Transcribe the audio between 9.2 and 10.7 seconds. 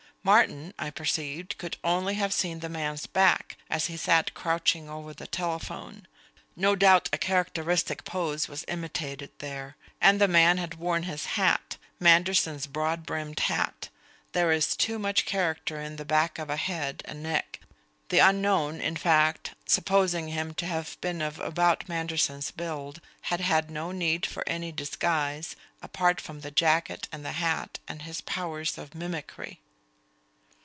there. And the man